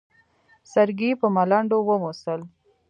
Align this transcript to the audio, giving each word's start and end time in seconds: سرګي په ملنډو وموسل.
سرګي 0.71 1.11
په 1.21 1.27
ملنډو 1.35 1.77
وموسل. 1.89 2.41